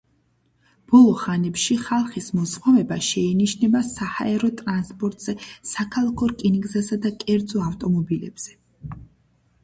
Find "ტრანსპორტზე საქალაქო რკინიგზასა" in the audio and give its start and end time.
4.61-6.99